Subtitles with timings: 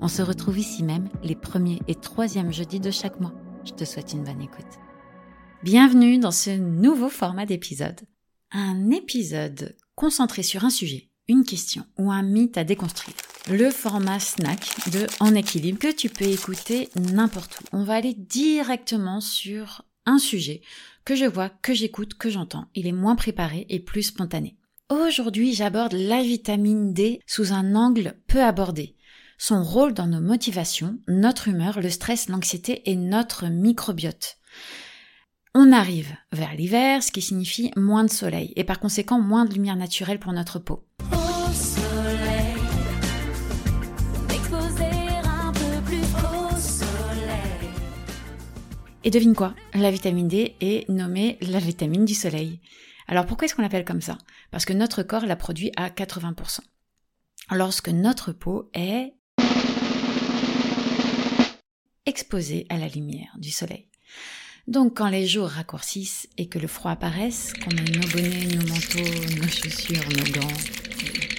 [0.00, 3.34] On se retrouve ici même les premiers et troisièmes jeudis de chaque mois.
[3.64, 4.64] Je te souhaite une bonne écoute.
[5.62, 8.00] Bienvenue dans ce nouveau format d'épisode.
[8.52, 13.16] Un épisode concentré sur un sujet, une question ou un mythe à déconstruire.
[13.50, 17.64] Le format snack de En équilibre que tu peux écouter n'importe où.
[17.72, 20.60] On va aller directement sur un sujet
[21.04, 22.66] que je vois, que j'écoute, que j'entends.
[22.74, 24.56] Il est moins préparé et plus spontané.
[24.88, 28.94] Aujourd'hui, j'aborde la vitamine D sous un angle peu abordé
[29.38, 34.38] son rôle dans nos motivations, notre humeur, le stress, l'anxiété et notre microbiote.
[35.54, 39.54] On arrive vers l'hiver, ce qui signifie moins de soleil et par conséquent moins de
[39.54, 40.86] lumière naturelle pour notre peau.
[49.04, 49.54] Et devine quoi?
[49.72, 52.60] La vitamine D est nommée la vitamine du soleil.
[53.06, 54.18] Alors pourquoi est-ce qu'on l'appelle comme ça?
[54.50, 56.58] Parce que notre corps la produit à 80%.
[57.52, 59.14] Lorsque notre peau est
[62.06, 63.88] exposé à la lumière du soleil.
[64.66, 68.66] Donc quand les jours raccourcissent et que le froid apparaisse, qu'on met nos bonnets, nos
[68.66, 70.56] manteaux, nos chaussures, nos gants,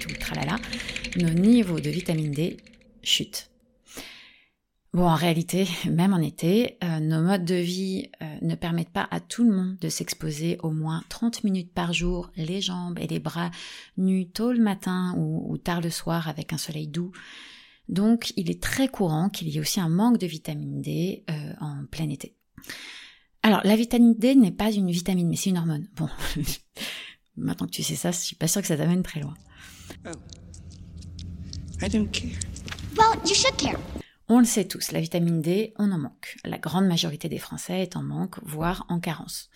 [0.00, 0.56] tout tralala,
[1.16, 2.56] nos niveaux de vitamine D
[3.02, 3.50] chutent.
[4.92, 9.06] Bon, en réalité, même en été, euh, nos modes de vie euh, ne permettent pas
[9.10, 13.06] à tout le monde de s'exposer au moins 30 minutes par jour, les jambes et
[13.06, 13.50] les bras
[13.98, 17.12] nus tôt le matin ou tard le soir avec un soleil doux.
[17.90, 21.52] Donc il est très courant qu'il y ait aussi un manque de vitamine D euh,
[21.60, 22.36] en plein été.
[23.42, 25.88] Alors la vitamine D n'est pas une vitamine, mais c'est une hormone.
[25.96, 26.08] Bon,
[27.36, 29.34] maintenant que tu sais ça, je suis pas sûre que ça t'amène très loin.
[30.06, 30.12] Oh.
[31.82, 32.38] I don't care.
[32.96, 33.80] Well, you should care.
[34.28, 36.36] On le sait tous, la vitamine D, on en manque.
[36.44, 39.50] La grande majorité des Français est en manque, voire en carence.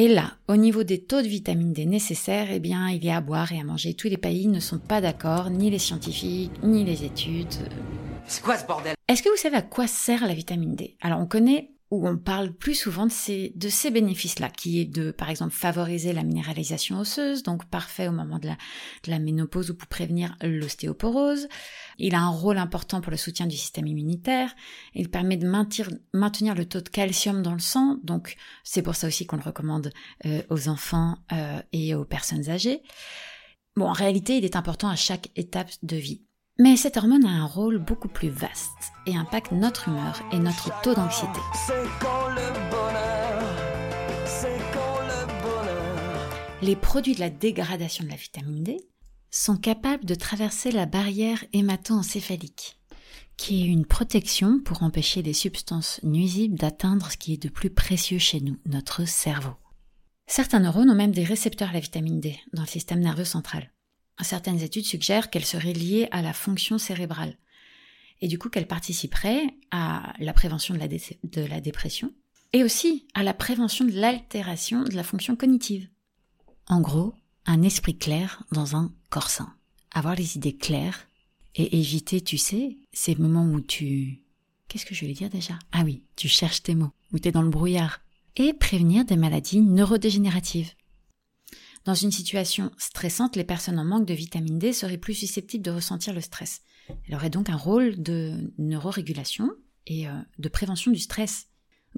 [0.00, 3.16] Et là, au niveau des taux de vitamine D nécessaires, eh bien, il y a
[3.16, 3.94] à boire et à manger.
[3.94, 7.48] Tous les pays ne sont pas d'accord, ni les scientifiques, ni les études.
[8.24, 8.94] C'est quoi ce bordel?
[9.08, 10.96] Est-ce que vous savez à quoi sert la vitamine D?
[11.00, 14.84] Alors, on connaît où on parle plus souvent de ces, de ces bénéfices-là, qui est
[14.84, 18.58] de, par exemple, favoriser la minéralisation osseuse, donc parfait au moment de la,
[19.04, 21.48] de la ménopause ou pour prévenir l'ostéoporose.
[21.98, 24.54] Il a un rôle important pour le soutien du système immunitaire.
[24.94, 28.94] Il permet de maintenir, maintenir le taux de calcium dans le sang, donc c'est pour
[28.94, 29.90] ça aussi qu'on le recommande
[30.26, 32.82] euh, aux enfants euh, et aux personnes âgées.
[33.76, 36.27] Bon, en réalité, il est important à chaque étape de vie.
[36.60, 40.72] Mais cette hormone a un rôle beaucoup plus vaste et impacte notre humeur et notre
[40.82, 41.38] taux d'anxiété.
[46.60, 48.76] Les produits de la dégradation de la vitamine D
[49.30, 52.80] sont capables de traverser la barrière hémato-encéphalique,
[53.36, 57.70] qui est une protection pour empêcher les substances nuisibles d'atteindre ce qui est de plus
[57.70, 59.54] précieux chez nous, notre cerveau.
[60.26, 63.70] Certains neurones ont même des récepteurs à la vitamine D dans le système nerveux central
[64.24, 67.36] certaines études suggèrent qu'elle serait liée à la fonction cérébrale
[68.20, 72.12] et du coup qu'elle participerait à la prévention de la, dépression
[72.52, 75.88] et aussi à la prévention de l'altération de la fonction cognitive.
[76.66, 77.14] En gros,
[77.46, 79.54] un esprit clair dans un corps sain.
[79.92, 81.06] Avoir les idées claires
[81.54, 84.22] et éviter, tu sais, ces moments où tu...
[84.68, 85.58] Qu'est-ce que je vais dire déjà?
[85.72, 88.00] Ah oui, tu cherches tes mots, où tu es dans le brouillard.
[88.36, 90.72] Et prévenir des maladies neurodégénératives.
[91.88, 95.70] Dans une situation stressante, les personnes en manque de vitamine D seraient plus susceptibles de
[95.70, 96.60] ressentir le stress.
[97.06, 99.52] Elle aurait donc un rôle de neurorégulation
[99.86, 101.46] et euh, de prévention du stress.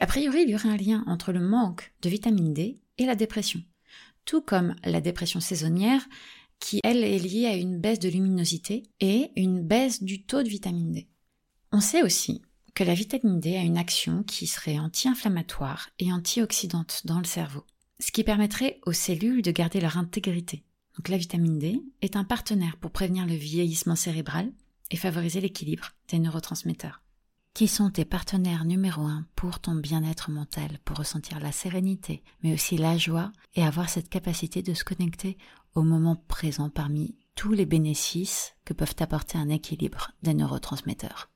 [0.00, 3.16] a priori, il y aurait un lien entre le manque de vitamine D et la
[3.16, 3.60] dépression.
[4.24, 6.08] Tout comme la dépression saisonnière,
[6.60, 10.48] qui, elle, est liée à une baisse de luminosité et une baisse du taux de
[10.48, 11.08] vitamine D.
[11.72, 12.40] On sait aussi
[12.74, 17.64] que la vitamine D a une action qui serait anti-inflammatoire et antioxydante dans le cerveau
[18.02, 20.64] ce qui permettrait aux cellules de garder leur intégrité.
[20.96, 24.52] Donc la vitamine D est un partenaire pour prévenir le vieillissement cérébral
[24.90, 27.00] et favoriser l'équilibre des neurotransmetteurs.
[27.54, 32.52] Qui sont tes partenaires numéro un pour ton bien-être mental, pour ressentir la sérénité, mais
[32.54, 35.38] aussi la joie et avoir cette capacité de se connecter
[35.74, 41.30] au moment présent parmi tous les bénéfices que peuvent apporter un équilibre des neurotransmetteurs?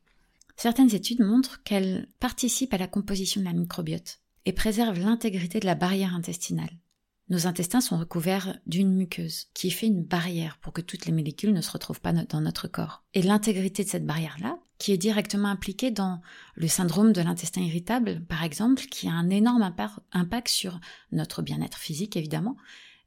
[0.56, 5.66] Certaines études montrent qu'elles participent à la composition de la microbiote, et préserve l'intégrité de
[5.66, 6.70] la barrière intestinale.
[7.28, 11.52] Nos intestins sont recouverts d'une muqueuse qui fait une barrière pour que toutes les molécules
[11.52, 13.02] ne se retrouvent pas dans notre corps.
[13.14, 16.20] Et l'intégrité de cette barrière-là qui est directement impliqué dans
[16.54, 19.74] le syndrome de l'intestin irritable, par exemple, qui a un énorme
[20.12, 20.78] impact sur
[21.10, 22.56] notre bien-être physique, évidemment,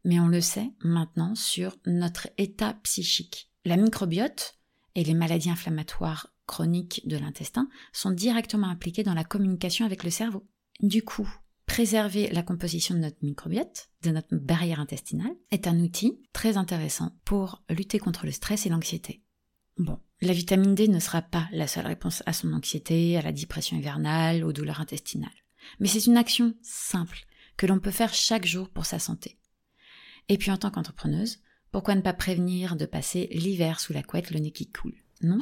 [0.03, 3.50] mais on le sait maintenant sur notre état psychique.
[3.65, 4.57] La microbiote
[4.95, 10.09] et les maladies inflammatoires chroniques de l'intestin sont directement impliquées dans la communication avec le
[10.09, 10.45] cerveau.
[10.81, 11.30] Du coup,
[11.66, 17.12] préserver la composition de notre microbiote, de notre barrière intestinale, est un outil très intéressant
[17.26, 19.22] pour lutter contre le stress et l'anxiété.
[19.78, 23.31] Bon, la vitamine D ne sera pas la seule réponse à son anxiété, à la
[23.31, 25.30] dépression hivernale, aux douleurs intestinales.
[25.80, 27.26] Mais c'est une action simple
[27.58, 29.38] que l'on peut faire chaque jour pour sa santé.
[30.30, 31.40] Et puis en tant qu'entrepreneuse,
[31.72, 34.96] pourquoi ne pas prévenir de passer l'hiver sous la couette le nez qui coule?
[35.22, 35.40] Non?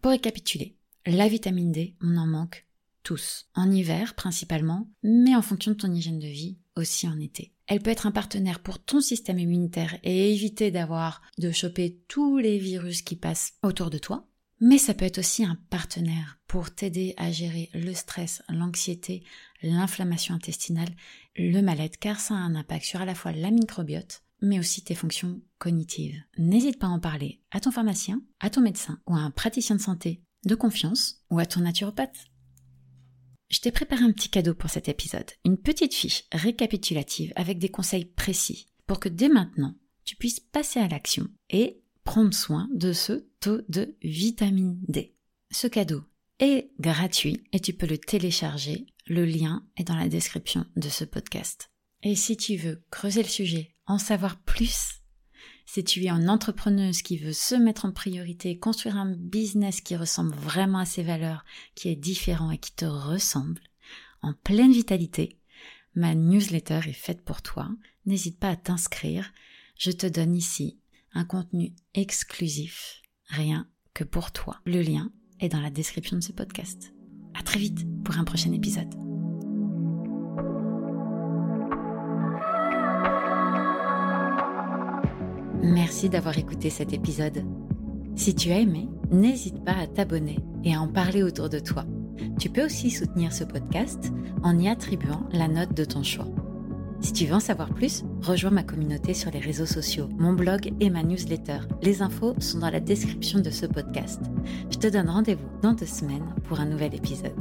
[0.00, 2.66] Pour récapituler, la vitamine D, on en manque
[3.04, 3.46] tous.
[3.54, 7.52] En hiver principalement, mais en fonction de ton hygiène de vie aussi en été.
[7.66, 12.38] Elle peut être un partenaire pour ton système immunitaire et éviter d'avoir de choper tous
[12.38, 14.28] les virus qui passent autour de toi.
[14.60, 19.24] Mais ça peut être aussi un partenaire pour t'aider à gérer le stress, l'anxiété,
[19.62, 20.94] l'inflammation intestinale,
[21.36, 24.82] le mal-être, car ça a un impact sur à la fois la microbiote, mais aussi
[24.82, 26.20] tes fonctions cognitives.
[26.38, 29.76] N'hésite pas à en parler à ton pharmacien, à ton médecin ou à un praticien
[29.76, 32.26] de santé de confiance ou à ton naturopathe.
[33.54, 37.68] Je t'ai préparé un petit cadeau pour cet épisode, une petite fiche récapitulative avec des
[37.68, 42.92] conseils précis pour que dès maintenant, tu puisses passer à l'action et prendre soin de
[42.92, 45.14] ce taux de vitamine D.
[45.52, 46.02] Ce cadeau
[46.40, 48.86] est gratuit et tu peux le télécharger.
[49.06, 51.70] Le lien est dans la description de ce podcast.
[52.02, 55.03] Et si tu veux creuser le sujet, en savoir plus,
[55.66, 59.96] si tu es une entrepreneuse qui veut se mettre en priorité, construire un business qui
[59.96, 61.44] ressemble vraiment à ses valeurs,
[61.74, 63.60] qui est différent et qui te ressemble,
[64.22, 65.38] en pleine vitalité,
[65.94, 67.68] ma newsletter est faite pour toi.
[68.06, 69.32] N'hésite pas à t'inscrire.
[69.76, 70.78] Je te donne ici
[71.12, 74.60] un contenu exclusif, rien que pour toi.
[74.64, 76.92] Le lien est dans la description de ce podcast.
[77.34, 79.13] À très vite pour un prochain épisode.
[85.64, 87.42] Merci d'avoir écouté cet épisode.
[88.16, 91.84] Si tu as aimé, n'hésite pas à t'abonner et à en parler autour de toi.
[92.38, 94.12] Tu peux aussi soutenir ce podcast
[94.42, 96.28] en y attribuant la note de ton choix.
[97.00, 100.72] Si tu veux en savoir plus, rejoins ma communauté sur les réseaux sociaux, mon blog
[100.80, 101.60] et ma newsletter.
[101.82, 104.20] Les infos sont dans la description de ce podcast.
[104.70, 107.32] Je te donne rendez-vous dans deux semaines pour un nouvel épisode.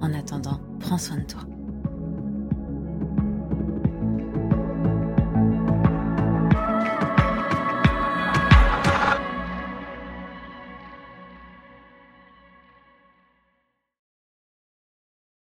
[0.00, 1.42] En attendant, prends soin de toi.